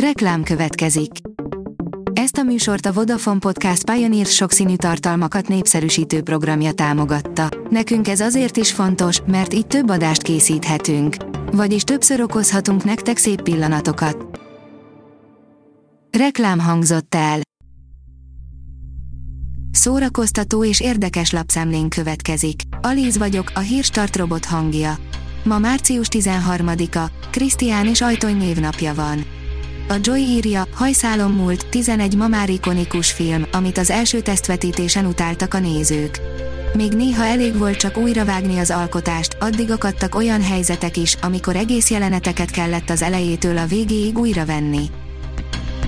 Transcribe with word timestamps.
Reklám 0.00 0.42
következik. 0.42 1.10
Ezt 2.12 2.36
a 2.36 2.42
műsort 2.42 2.86
a 2.86 2.92
Vodafone 2.92 3.38
Podcast 3.38 3.90
Pioneer 3.90 4.26
sokszínű 4.26 4.76
tartalmakat 4.76 5.48
népszerűsítő 5.48 6.22
programja 6.22 6.72
támogatta. 6.72 7.48
Nekünk 7.70 8.08
ez 8.08 8.20
azért 8.20 8.56
is 8.56 8.72
fontos, 8.72 9.20
mert 9.26 9.54
így 9.54 9.66
több 9.66 9.90
adást 9.90 10.22
készíthetünk. 10.22 11.16
Vagyis 11.52 11.82
többször 11.82 12.20
okozhatunk 12.20 12.84
nektek 12.84 13.16
szép 13.16 13.42
pillanatokat. 13.42 14.40
Reklám 16.18 16.58
hangzott 16.58 17.14
el. 17.14 17.40
Szórakoztató 19.70 20.64
és 20.64 20.80
érdekes 20.80 21.30
lapszemlén 21.30 21.88
következik. 21.88 22.60
Alíz 22.80 23.18
vagyok, 23.18 23.50
a 23.54 23.60
hírstart 23.60 24.16
robot 24.16 24.44
hangja. 24.44 24.98
Ma 25.44 25.58
március 25.58 26.06
13-a, 26.10 27.10
Krisztián 27.30 27.86
és 27.86 28.00
Ajtony 28.00 28.36
névnapja 28.36 28.94
van. 28.94 29.44
A 29.88 29.94
Joy 30.00 30.20
írja, 30.20 30.66
hajszálon 30.74 31.30
múlt, 31.30 31.66
11 31.66 32.16
ma 32.16 32.28
már 32.28 32.48
ikonikus 32.48 33.12
film, 33.12 33.46
amit 33.52 33.78
az 33.78 33.90
első 33.90 34.20
tesztvetítésen 34.20 35.06
utáltak 35.06 35.54
a 35.54 35.58
nézők. 35.58 36.20
Még 36.74 36.92
néha 36.92 37.24
elég 37.24 37.58
volt 37.58 37.76
csak 37.76 37.96
újra 37.96 38.24
vágni 38.24 38.58
az 38.58 38.70
alkotást, 38.70 39.36
addig 39.40 39.70
akadtak 39.70 40.14
olyan 40.14 40.42
helyzetek 40.42 40.96
is, 40.96 41.16
amikor 41.22 41.56
egész 41.56 41.90
jeleneteket 41.90 42.50
kellett 42.50 42.90
az 42.90 43.02
elejétől 43.02 43.58
a 43.58 43.66
végéig 43.66 44.18
újra 44.18 44.44
venni. 44.44 44.90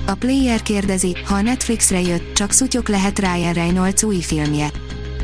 A 0.06 0.14
player 0.14 0.62
kérdezi, 0.62 1.16
ha 1.24 1.34
a 1.34 1.42
Netflixre 1.42 2.00
jött, 2.00 2.34
csak 2.34 2.52
szutyok 2.52 2.88
lehet 2.88 3.18
Ryan 3.18 3.52
Reynolds 3.52 4.02
új 4.02 4.20
filmje. 4.20 4.70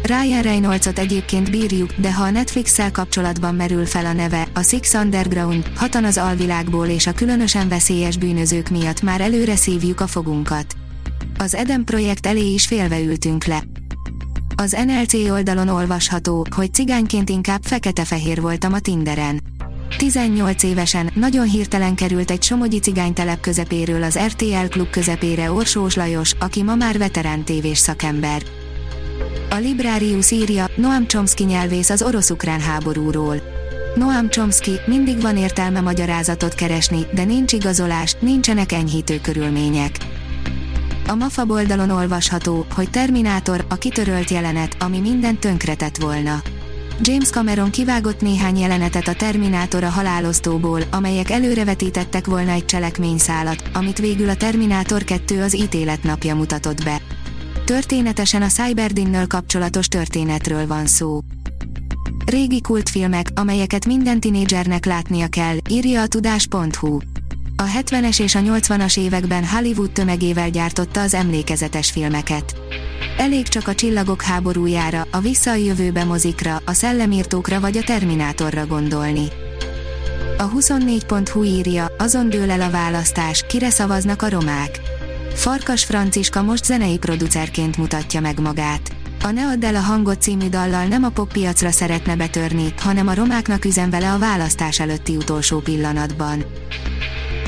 Ryan 0.06 0.42
Reynoldsot 0.42 0.98
egyébként 0.98 1.50
bírjuk, 1.50 1.92
de 1.96 2.14
ha 2.14 2.22
a 2.22 2.30
Netflix-szel 2.30 2.90
kapcsolatban 2.90 3.54
merül 3.54 3.86
fel 3.86 4.06
a 4.06 4.12
neve, 4.12 4.48
a 4.54 4.62
Six 4.62 4.94
Underground, 4.94 5.70
hatan 5.76 6.04
az 6.04 6.18
alvilágból 6.18 6.86
és 6.86 7.06
a 7.06 7.12
különösen 7.12 7.68
veszélyes 7.68 8.16
bűnözők 8.16 8.68
miatt 8.68 9.02
már 9.02 9.20
előre 9.20 9.56
szívjuk 9.56 10.00
a 10.00 10.06
fogunkat. 10.06 10.74
Az 11.38 11.54
Eden 11.54 11.84
projekt 11.84 12.26
elé 12.26 12.52
is 12.52 12.66
félve 12.66 13.00
ültünk 13.00 13.44
le. 13.44 13.62
Az 14.56 14.76
NLC 14.86 15.14
oldalon 15.14 15.68
olvasható, 15.68 16.46
hogy 16.56 16.74
cigányként 16.74 17.28
inkább 17.28 17.62
fekete-fehér 17.62 18.40
voltam 18.40 18.72
a 18.72 18.78
Tinderen. 18.78 19.42
18 19.98 20.62
évesen, 20.62 21.10
nagyon 21.14 21.48
hirtelen 21.48 21.94
került 21.94 22.30
egy 22.30 22.42
somogyi 22.42 22.78
cigánytelep 22.78 23.40
közepéről 23.40 24.02
az 24.02 24.18
RTL 24.18 24.66
klub 24.68 24.90
közepére 24.90 25.52
Orsós 25.52 25.94
Lajos, 25.94 26.32
aki 26.38 26.62
ma 26.62 26.74
már 26.74 26.98
veterán 26.98 27.44
tévés 27.44 27.78
szakember. 27.78 28.42
A 29.54 29.58
Librarius 29.58 30.30
írja, 30.30 30.66
Noam 30.76 31.06
Chomsky 31.06 31.44
nyelvész 31.44 31.90
az 31.90 32.02
orosz-ukrán 32.02 32.60
háborúról. 32.60 33.36
Noam 33.94 34.30
Chomsky, 34.30 34.80
mindig 34.86 35.20
van 35.20 35.36
értelme 35.36 35.80
magyarázatot 35.80 36.54
keresni, 36.54 37.06
de 37.12 37.24
nincs 37.24 37.52
igazolás, 37.52 38.16
nincsenek 38.20 38.72
enyhítő 38.72 39.20
körülmények. 39.20 39.96
A 41.08 41.14
MAFA 41.14 41.44
oldalon 41.48 41.90
olvasható, 41.90 42.66
hogy 42.74 42.90
Terminátor, 42.90 43.64
a 43.68 43.74
kitörölt 43.74 44.30
jelenet, 44.30 44.76
ami 44.78 44.98
mindent 44.98 45.40
tönkretett 45.40 45.96
volna. 45.96 46.42
James 47.00 47.30
Cameron 47.30 47.70
kivágott 47.70 48.20
néhány 48.20 48.58
jelenetet 48.58 49.08
a 49.08 49.14
Terminátor 49.14 49.84
a 49.84 49.88
halálosztóból, 49.88 50.80
amelyek 50.90 51.30
előrevetítettek 51.30 52.26
volna 52.26 52.50
egy 52.50 52.64
cselekményszálat, 52.64 53.62
amit 53.74 53.98
végül 53.98 54.28
a 54.28 54.36
Terminátor 54.36 55.04
2 55.04 55.42
az 55.42 55.56
ítélet 55.56 56.02
napja 56.02 56.34
mutatott 56.34 56.84
be. 56.84 57.00
Történetesen 57.64 58.42
a 58.42 58.46
Cyberdinnől 58.46 59.26
kapcsolatos 59.26 59.88
történetről 59.88 60.66
van 60.66 60.86
szó. 60.86 61.20
Régi 62.26 62.60
kultfilmek, 62.60 63.28
amelyeket 63.34 63.86
minden 63.86 64.20
tinédzsernek 64.20 64.84
látnia 64.84 65.26
kell, 65.26 65.56
írja 65.70 66.02
a 66.02 66.06
tudás.hu. 66.06 66.98
A 67.56 67.62
70-es 67.62 68.20
és 68.20 68.34
a 68.34 68.40
80-as 68.40 68.98
években 68.98 69.46
Hollywood 69.46 69.90
tömegével 69.90 70.50
gyártotta 70.50 71.00
az 71.00 71.14
emlékezetes 71.14 71.90
filmeket. 71.90 72.56
Elég 73.18 73.48
csak 73.48 73.68
a 73.68 73.74
Csillagok 73.74 74.22
háborújára, 74.22 75.06
a 75.10 75.20
Vissza 75.20 75.50
a 75.50 75.54
jövőbe 75.54 76.04
mozikra, 76.04 76.62
a 76.64 76.72
Szellemírtókra 76.72 77.60
vagy 77.60 77.76
a 77.76 77.82
Terminátorra 77.82 78.66
gondolni. 78.66 79.28
A 80.38 80.50
24.hu 80.50 81.42
írja, 81.42 81.94
azon 81.98 82.30
dől 82.30 82.50
el 82.50 82.60
a 82.60 82.70
választás, 82.70 83.44
kire 83.48 83.70
szavaznak 83.70 84.22
a 84.22 84.28
romák. 84.28 84.80
Farkas 85.34 85.84
Franciska 85.84 86.42
most 86.42 86.64
zenei 86.64 86.98
producerként 86.98 87.76
mutatja 87.76 88.20
meg 88.20 88.40
magát. 88.40 88.96
A 89.22 89.30
Ne 89.30 89.46
add 89.46 89.64
el 89.64 89.74
a 89.74 89.80
hangot 89.80 90.22
című 90.22 90.48
dallal 90.48 90.86
nem 90.86 91.04
a 91.04 91.08
poppiacra 91.08 91.70
szeretne 91.70 92.16
betörni, 92.16 92.74
hanem 92.78 93.08
a 93.08 93.14
romáknak 93.14 93.64
üzen 93.64 93.92
a 93.92 94.18
választás 94.18 94.80
előtti 94.80 95.16
utolsó 95.16 95.58
pillanatban. 95.58 96.44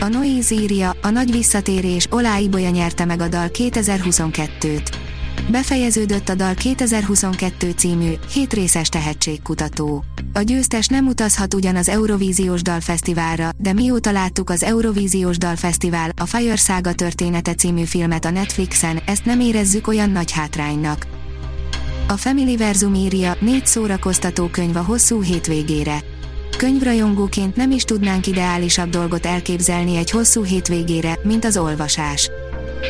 A 0.00 0.06
Noise 0.06 0.54
írja, 0.54 0.97
a 1.02 1.10
nagy 1.10 1.30
visszatérés, 1.30 2.06
Olá 2.10 2.38
Ibolya 2.38 2.70
nyerte 2.70 3.04
meg 3.04 3.20
a 3.20 3.28
dal 3.28 3.48
2022-t. 3.52 5.06
Befejeződött 5.50 6.28
a 6.28 6.34
dal 6.34 6.54
2022 6.54 7.70
című, 7.70 8.12
hétrészes 8.32 8.88
tehetségkutató. 8.88 10.04
A 10.32 10.41
győztes 10.41 10.86
nem 10.86 11.06
utazhat 11.06 11.54
ugyan 11.54 11.76
az 11.76 11.88
Eurovíziós 11.88 12.62
Dalfesztiválra, 12.62 13.50
de 13.56 13.72
mióta 13.72 14.10
láttuk 14.10 14.50
az 14.50 14.62
Eurovíziós 14.62 15.38
Dalfesztivál, 15.38 16.10
a 16.16 16.26
Fire 16.26 16.56
Saga 16.56 16.92
története 16.92 17.54
című 17.54 17.84
filmet 17.84 18.24
a 18.24 18.30
Netflixen, 18.30 19.00
ezt 19.06 19.24
nem 19.24 19.41
érezzük 19.41 19.86
olyan 19.86 20.10
nagy 20.10 20.32
hátránynak. 20.32 21.06
A 22.08 22.16
Family 22.16 22.56
Verzum 22.56 22.94
írja, 22.94 23.36
négy 23.41 23.66
szórakoztató 23.66 24.47
könyv 24.47 24.76
a 24.76 24.82
hosszú 24.82 25.22
hétvégére. 25.22 25.98
Könyvrajongóként 26.56 27.56
nem 27.56 27.70
is 27.70 27.82
tudnánk 27.82 28.26
ideálisabb 28.26 28.91
dolgot 28.91 29.26
elképzelni 29.26 29.97
egy 29.97 30.10
hosszú 30.10 30.42
hétvégére, 30.42 31.18
mint 31.22 31.44
az 31.44 31.56
olvasás. 31.56 32.30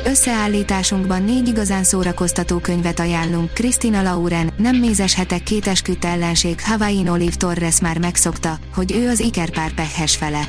Összeállításunkban 0.05 1.23
négy 1.23 1.49
igazán 1.49 1.85
szórakoztató 1.85 2.59
könyvet 2.59 3.01
ajánlunk. 3.01 3.55
Krisztina 3.55 4.03
Lauren, 4.03 4.51
nem 4.57 4.77
mézes 4.77 5.15
hetek 5.15 5.43
két 5.43 5.67
esküdt 5.67 6.05
ellenség 6.05 6.61
Hawaiian 6.61 7.09
Olive 7.09 7.37
Torres 7.37 7.81
már 7.81 7.99
megszokta, 7.99 8.59
hogy 8.75 8.93
ő 8.93 9.09
az 9.09 9.21
ikerpár 9.21 9.75
pekhes 9.75 10.17
fele. 10.17 10.49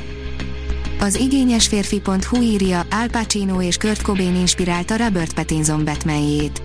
Az 1.00 1.14
igényes 1.14 1.66
férfi.hu 1.66 2.42
írja, 2.42 2.86
Al 2.90 3.08
Pacino 3.08 3.62
és 3.62 3.76
Kurt 3.76 4.02
Cobain 4.02 4.34
inspirálta 4.34 4.96
Robert 4.96 5.32
Pattinson 5.34 5.84
Batmanjét. 5.84 6.62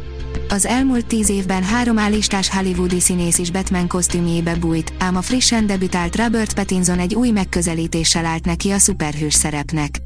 Az 0.50 0.66
elmúlt 0.66 1.06
tíz 1.06 1.29
évben 1.29 1.63
három 1.63 1.97
állistás 1.97 2.50
hollywoodi 2.50 3.00
színész 3.00 3.38
is 3.38 3.51
Batman 3.51 3.88
kosztümjébe 3.88 4.56
bújt, 4.56 4.94
ám 5.00 5.16
a 5.16 5.22
frissen 5.22 5.66
debütált 5.66 6.16
Robert 6.16 6.53
Pattinson 6.53 7.00
egy 7.00 7.16
új 7.16 7.29
megközelítéssel 7.29 8.25
állt 8.25 8.45
neki 8.45 8.69
a 8.72 8.78
szuperhős 8.78 9.33
szerepnek. 9.33 10.01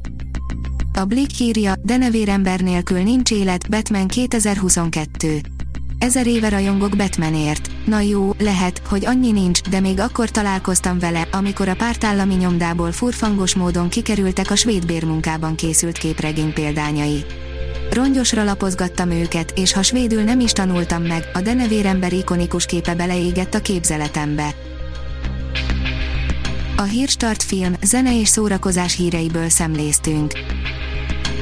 A 0.98 1.04
Blick 1.04 1.40
írja, 1.40 1.74
nevérember 1.82 2.60
nélkül 2.60 2.98
nincs 3.02 3.30
élet, 3.30 3.70
Batman 3.70 4.06
2022. 4.06 5.40
Ezer 5.98 6.26
éve 6.26 6.48
rajongok 6.48 6.96
Batmanért. 6.96 7.70
Na 7.86 8.00
jó, 8.00 8.32
lehet, 8.38 8.82
hogy 8.88 9.04
annyi 9.04 9.32
nincs, 9.32 9.60
de 9.62 9.80
még 9.80 10.00
akkor 10.00 10.30
találkoztam 10.30 10.98
vele, 10.98 11.28
amikor 11.32 11.68
a 11.68 11.74
pártállami 11.74 12.34
nyomdából 12.34 12.92
furfangos 12.92 13.54
módon 13.54 13.88
kikerültek 13.88 14.50
a 14.50 14.56
svéd 14.56 14.86
bérmunkában 14.86 15.54
készült 15.54 15.98
képregény 15.98 16.52
példányai. 16.52 17.24
Rongyosra 17.90 18.44
lapozgattam 18.44 19.10
őket, 19.10 19.52
és 19.56 19.72
ha 19.72 19.82
svédül 19.82 20.22
nem 20.22 20.40
is 20.40 20.52
tanultam 20.52 21.02
meg, 21.02 21.30
a 21.34 21.40
denevérember 21.40 22.12
ikonikus 22.12 22.66
képe 22.66 22.94
beleégett 22.94 23.54
a 23.54 23.60
képzeletembe. 23.60 24.54
A 26.76 26.82
Hírstart 26.82 27.42
film, 27.42 27.74
zene 27.82 28.20
és 28.20 28.28
szórakozás 28.28 28.96
híreiből 28.96 29.48
szemléztünk. 29.48 30.32